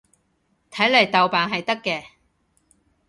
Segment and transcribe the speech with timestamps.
[0.71, 2.03] 睇嚟豆瓣係得嘅